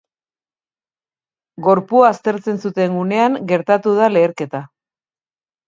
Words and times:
Gorpua 1.67 2.09
aztertzen 2.13 2.59
zuten 2.67 2.97
unean 3.03 3.39
gertatu 3.55 3.97
da 4.03 4.11
leherketa. 4.17 4.67